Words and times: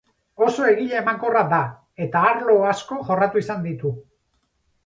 Oso 0.45 0.63
egile 0.69 0.97
emankorra 1.01 1.43
da, 1.51 1.59
eta 2.05 2.25
arlo 2.31 2.57
asko 2.73 2.99
jorratu 3.11 3.43
izan 3.45 3.63
ditu. 3.71 3.93